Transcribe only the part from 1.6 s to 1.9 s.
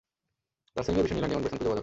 পাওয়া যাবে না।